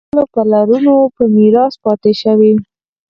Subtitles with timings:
[0.07, 2.53] دوی ته له خپلو پلرونو په میراث پاتې شوي.